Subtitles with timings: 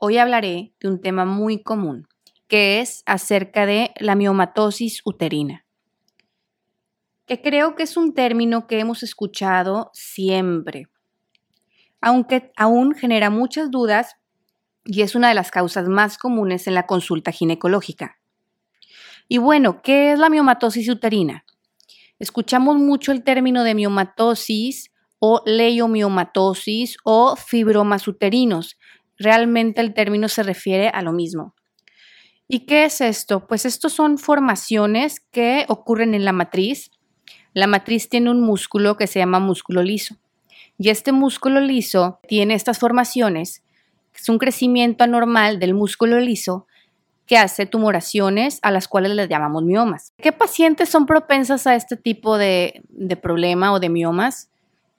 [0.00, 2.06] Hoy hablaré de un tema muy común,
[2.46, 5.66] que es acerca de la miomatosis uterina,
[7.26, 10.86] que creo que es un término que hemos escuchado siempre,
[12.00, 14.14] aunque aún genera muchas dudas
[14.84, 18.20] y es una de las causas más comunes en la consulta ginecológica.
[19.26, 21.44] Y bueno, ¿qué es la miomatosis uterina?
[22.20, 28.77] Escuchamos mucho el término de miomatosis o leiomiomatosis o fibromas uterinos.
[29.18, 31.54] Realmente el término se refiere a lo mismo.
[32.46, 33.46] ¿Y qué es esto?
[33.46, 36.90] Pues estos son formaciones que ocurren en la matriz.
[37.52, 40.16] La matriz tiene un músculo que se llama músculo liso.
[40.78, 43.62] Y este músculo liso tiene estas formaciones
[44.20, 46.66] es un crecimiento anormal del músculo liso
[47.26, 50.12] que hace tumoraciones a las cuales les llamamos miomas.
[50.16, 54.50] ¿Qué pacientes son propensas a este tipo de, de problema o de miomas?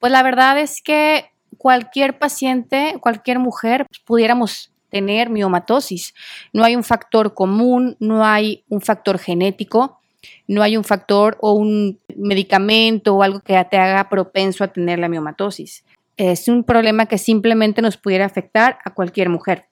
[0.00, 1.30] Pues la verdad es que
[1.64, 6.12] cualquier paciente, cualquier mujer, pues, pudiéramos tener miomatosis.
[6.52, 9.98] No hay un factor común, no hay un factor genético,
[10.46, 14.98] no hay un factor o un medicamento o algo que te haga propenso a tener
[14.98, 15.84] la miomatosis
[16.16, 19.66] es un problema que simplemente nos pudiera afectar a cualquier mujer.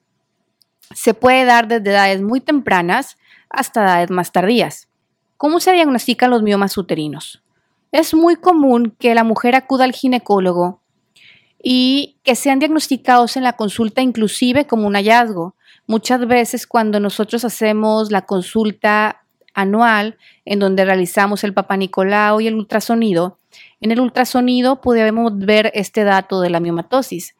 [0.93, 3.17] Se puede dar desde edades muy tempranas
[3.49, 4.87] hasta edades más tardías.
[5.37, 7.43] ¿Cómo se diagnostican los miomas uterinos?
[7.91, 10.81] Es muy común que la mujer acuda al ginecólogo
[11.65, 15.55] y que sean diagnosticados en la consulta inclusive como un hallazgo.
[15.87, 22.47] Muchas veces cuando nosotros hacemos la consulta anual en donde realizamos el Papa Nicolau y
[22.47, 23.39] el ultrasonido,
[23.79, 27.35] en el ultrasonido podemos ver este dato de la miomatosis.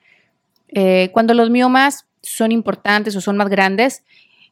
[0.70, 4.04] Eh, cuando los miomas son importantes o son más grandes,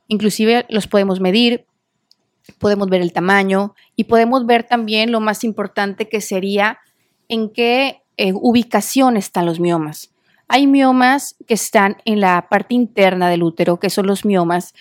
[0.07, 1.66] inclusive los podemos medir,
[2.59, 6.79] podemos ver el tamaño y podemos ver también lo más importante que sería
[7.29, 10.12] en qué eh, ubicación están los miomas.
[10.48, 14.76] Hay miomas que están en la parte interna del útero, que son los miomas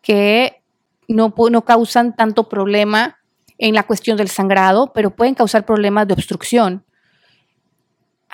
[0.00, 0.62] que
[1.06, 3.18] no, no causan tanto problema
[3.58, 6.85] en la cuestión del sangrado, pero pueden causar problemas de obstrucción.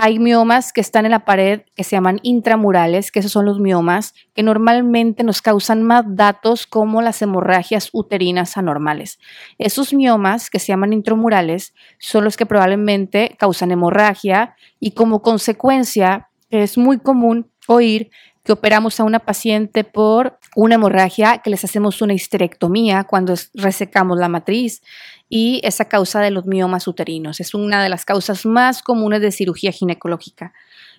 [0.05, 3.61] Hay miomas que están en la pared que se llaman intramurales, que esos son los
[3.61, 9.21] miomas que normalmente nos causan más datos como las hemorragias uterinas anormales.
[9.59, 16.31] Esos miomas que se llaman intramurales son los que probablemente causan hemorragia y como consecuencia
[16.51, 18.11] es muy común oír
[18.43, 24.19] que operamos a una paciente por una hemorragia, que les hacemos una histerectomía cuando resecamos
[24.19, 24.83] la matriz
[25.35, 27.41] y esa causa de los miomas uterinos.
[27.41, 30.53] Es una de las causas más comunes de cirugía ginecológica.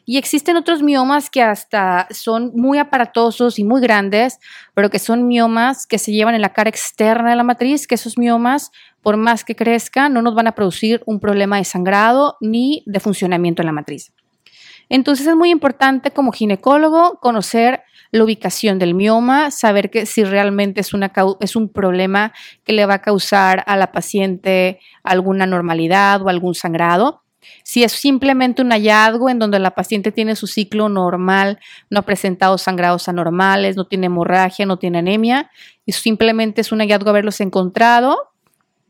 [0.06, 4.40] Y existen otros miomas que hasta son muy aparatosos y muy grandes,
[4.74, 7.94] pero que son miomas que se llevan en la cara externa de la matriz, que
[7.94, 8.72] esos miomas,
[9.04, 13.00] por más que crezcan, no nos van a producir un problema de sangrado ni de
[13.00, 14.14] funcionamiento en la matriz.
[14.90, 17.83] Entonces es muy importante como ginecólogo conocer
[18.14, 22.32] la ubicación del mioma, saber que si realmente es, una, es un problema
[22.64, 27.24] que le va a causar a la paciente alguna normalidad o algún sangrado.
[27.64, 31.60] Si es simplemente un hallazgo en donde la paciente tiene su ciclo normal,
[31.90, 35.50] no ha presentado sangrados anormales, no tiene hemorragia, no tiene anemia,
[35.84, 38.16] y simplemente es un hallazgo haberlos encontrado,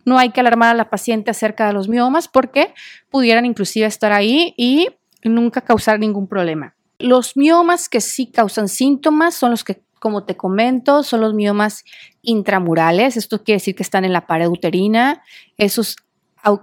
[0.04, 2.74] no hay que alarmar a la paciente acerca de los miomas porque
[3.10, 4.90] pudieran inclusive estar ahí y
[5.24, 6.76] nunca causar ningún problema.
[7.04, 11.84] Los miomas que sí causan síntomas son los que, como te comento, son los miomas
[12.22, 13.18] intramurales.
[13.18, 15.22] Esto quiere decir que están en la pared uterina.
[15.58, 15.98] Esos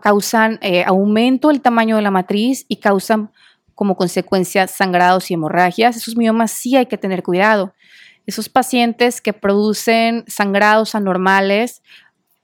[0.00, 3.30] causan eh, aumento del tamaño de la matriz y causan
[3.74, 5.98] como consecuencia sangrados y hemorragias.
[5.98, 7.74] Esos miomas sí hay que tener cuidado.
[8.24, 11.82] Esos pacientes que producen sangrados anormales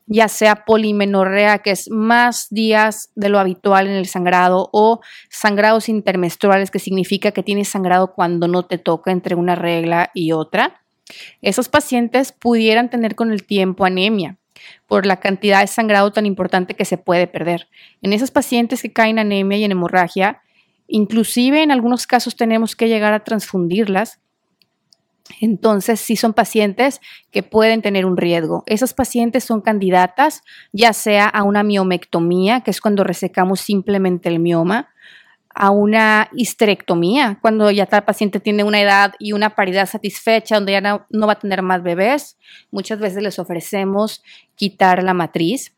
[0.07, 5.89] ya sea polimenorrea, que es más días de lo habitual en el sangrado, o sangrados
[5.89, 10.81] intermenstruales, que significa que tienes sangrado cuando no te toca entre una regla y otra.
[11.43, 14.37] Esos pacientes pudieran tener con el tiempo anemia
[14.87, 17.69] por la cantidad de sangrado tan importante que se puede perder.
[18.03, 20.43] En esos pacientes que caen anemia y en hemorragia,
[20.89, 24.21] inclusive en algunos casos tenemos que llegar a transfundirlas
[25.41, 27.01] entonces, sí son pacientes
[27.31, 28.63] que pueden tener un riesgo.
[28.67, 30.43] Esas pacientes son candidatas
[30.73, 34.91] ya sea a una miomectomía, que es cuando resecamos simplemente el mioma,
[35.55, 40.73] a una histerectomía, cuando ya tal paciente tiene una edad y una paridad satisfecha, donde
[40.73, 42.37] ya no, no, va a tener más bebés.
[42.71, 44.23] Muchas veces les ofrecemos
[44.55, 45.75] quitar la matriz.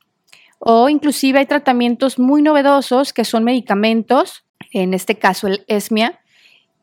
[0.58, 6.18] O inclusive hay tratamientos muy novedosos que son medicamentos, en este caso el ESMIA,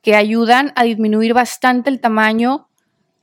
[0.06, 2.68] que ayudan a disminuir bastante el tamaño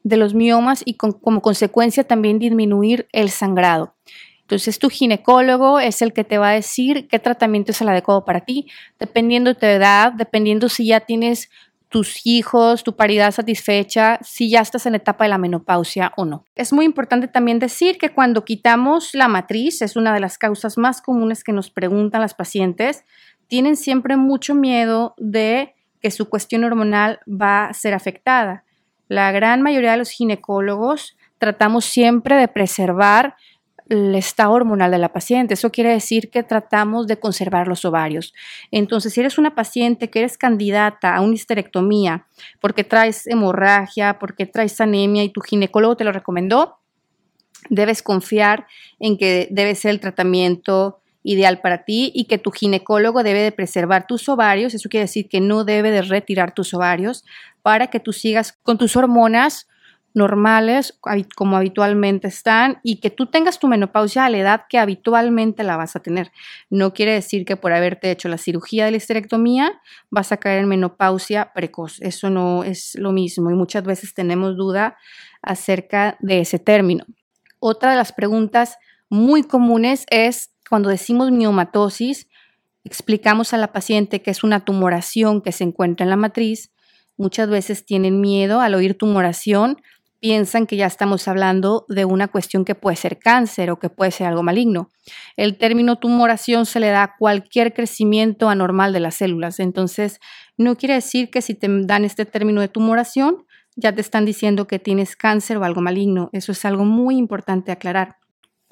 [0.03, 3.95] de los miomas y como consecuencia también disminuir el sangrado.
[4.41, 8.25] Entonces tu ginecólogo es el que te va a decir qué tratamiento es el adecuado
[8.25, 8.67] para ti,
[8.99, 11.51] dependiendo de tu edad, dependiendo si ya tienes
[11.89, 16.25] tus hijos, tu paridad satisfecha, si ya estás en la etapa de la menopausia o
[16.25, 16.45] no.
[16.57, 20.77] Es muy importante también decir que cuando quitamos la matriz, es una de las causas
[20.79, 23.05] más comunes que nos preguntan las pacientes,
[23.47, 28.65] tienen siempre mucho miedo de que su cuestión hormonal va a ser afectada.
[29.09, 33.37] La gran mayoría de los ginecólogos tratamos siempre de preservar
[33.89, 35.55] el estado hormonal de la paciente.
[35.55, 38.33] Eso quiere decir que tratamos de conservar los ovarios.
[38.71, 42.27] Entonces, si eres una paciente que eres candidata a una histerectomía
[42.61, 46.79] porque traes hemorragia, porque traes anemia y tu ginecólogo te lo recomendó,
[47.69, 48.67] debes confiar
[48.99, 53.53] en que debe ser el tratamiento ideal para ti y que tu ginecólogo debe de
[53.53, 57.25] preservar tus ovarios, eso quiere decir que no debe de retirar tus ovarios
[57.63, 59.69] para que tú sigas con tus hormonas
[60.15, 60.99] normales
[61.35, 65.77] como habitualmente están y que tú tengas tu menopausia a la edad que habitualmente la
[65.77, 66.31] vas a tener.
[66.71, 69.81] No quiere decir que por haberte hecho la cirugía de la histerectomía
[70.11, 72.01] vas a caer en menopausia precoz.
[72.01, 74.97] Eso no es lo mismo y muchas veces tenemos duda
[75.41, 77.07] acerca de ese término.
[77.59, 78.77] Otra de las preguntas
[79.09, 82.29] muy comunes es cuando decimos miomatosis,
[82.85, 86.71] explicamos a la paciente que es una tumoración que se encuentra en la matriz.
[87.17, 89.77] Muchas veces tienen miedo al oír tumoración,
[90.23, 94.13] piensan que ya estamos hablando de una cuestión que puede ser cáncer o que puede
[94.13, 94.89] ser algo maligno.
[95.37, 99.59] El término tumoración se le da a cualquier crecimiento anormal de las células.
[99.59, 100.21] Entonces,
[100.57, 103.45] no quiere decir que si te dan este término de tumoración,
[103.75, 106.31] ya te están diciendo que tienes cáncer o algo maligno.
[106.33, 108.22] Eso es algo muy importante aclarar.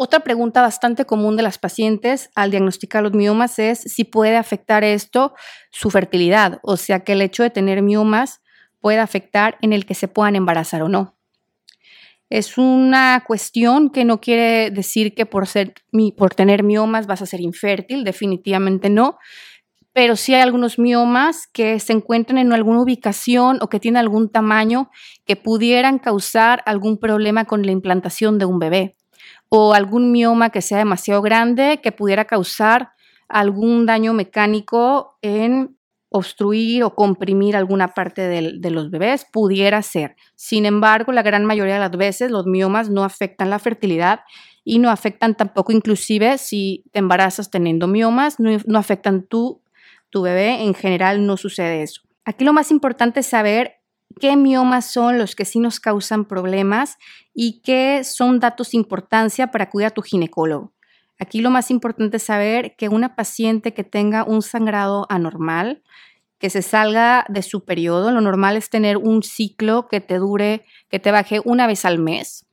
[0.02, 4.82] Otra pregunta bastante común de las pacientes al diagnosticar los miomas es si puede afectar
[4.82, 5.34] esto
[5.70, 8.40] su fertilidad, o sea que el hecho de tener miomas
[8.80, 11.18] puede afectar en el que se puedan embarazar o no.
[12.30, 15.74] Es una cuestión que no quiere decir que por, ser,
[16.16, 19.18] por tener miomas vas a ser infértil, definitivamente no,
[19.92, 24.30] pero sí hay algunos miomas que se encuentran en alguna ubicación o que tienen algún
[24.30, 24.88] tamaño
[25.26, 28.96] que pudieran causar algún problema con la implantación de un bebé
[29.50, 32.92] o algún mioma que sea demasiado grande que pudiera causar
[33.28, 35.76] algún daño mecánico en
[36.08, 40.16] obstruir o comprimir alguna parte de, los bebés, pudiera ser.
[40.34, 44.20] Sin embargo, la gran mayoría de las veces los miomas no afectan la fertilidad
[44.64, 49.62] y no afectan tampoco inclusive si te embarazas teniendo miomas, no, afectan tu,
[50.10, 52.02] tu bebé, en general no sucede eso.
[52.24, 53.79] Aquí lo más importante es saber
[54.18, 56.98] qué miomas son los que sí nos causan problemas
[57.34, 60.72] y qué son datos de importancia para acudir a tu ginecólogo.
[61.18, 65.82] Aquí lo más importante es saber que una paciente que tenga un sangrado anormal,
[66.38, 70.64] que se salga de su periodo, lo normal es tener un ciclo que te dure,
[70.88, 72.46] que te baje una vez al mes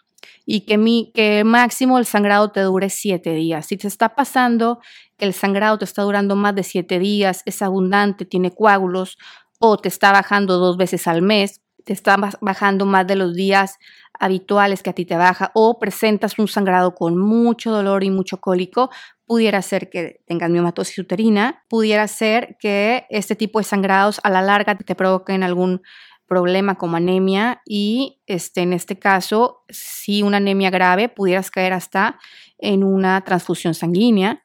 [0.45, 3.65] y que máximo el sangrado te dure siete días.
[3.65, 4.80] Si te está pasando
[5.18, 9.18] que el sangrado te está durando más de siete días, es abundante, tiene coágulos,
[9.59, 13.77] o te está bajando dos veces al mes, te está bajando más de los días
[14.19, 18.38] habituales que a ti te baja o presentas un sangrado con mucho dolor y mucho
[18.41, 18.89] cólico,
[19.25, 24.41] pudiera ser que tengas miomatosis uterina, pudiera ser que este tipo de sangrados a la
[24.41, 25.81] larga te provoquen algún
[26.27, 32.20] problema como anemia y este, en este caso, si una anemia grave, pudieras caer hasta
[32.58, 34.43] en una transfusión sanguínea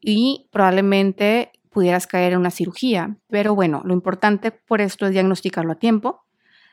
[0.00, 3.16] y probablemente pudieras caer en una cirugía.
[3.28, 6.24] Pero bueno, lo importante por esto es diagnosticarlo a tiempo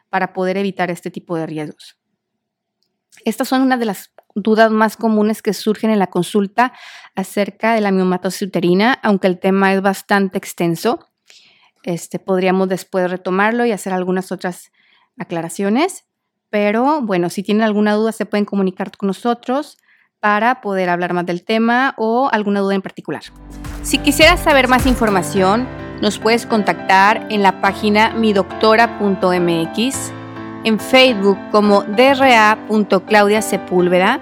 [0.10, 1.98] para poder evitar este tipo de riesgos.
[3.26, 6.74] Estas son una de las dudas más comunes que surgen en la consulta
[7.16, 11.08] acerca de la miomatosis uterina, aunque el tema es bastante extenso.
[11.84, 14.72] Este, podríamos después retomarlo y hacer algunas otras
[15.18, 16.06] aclaraciones,
[16.50, 19.78] pero bueno, si tienen alguna duda se pueden comunicar con nosotros
[20.20, 23.24] para poder hablar más del tema o alguna duda en particular.
[23.88, 25.66] Si quisieras saber más información,
[26.02, 30.12] nos puedes contactar en la página midoctora.mx,
[30.66, 34.20] en Facebook como dra.claudiasepúlveda,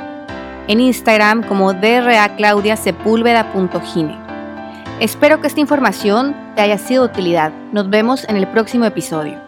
[0.67, 4.19] en Instagram como draclaudiasepúlveda.gine.
[4.99, 7.51] Espero que esta información te haya sido de utilidad.
[7.71, 9.44] Nos vemos en el próximo episodio.